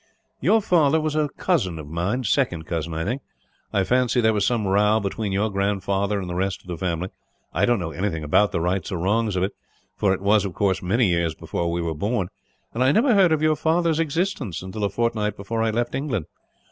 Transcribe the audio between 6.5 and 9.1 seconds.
of the family. I don't know anything about the right or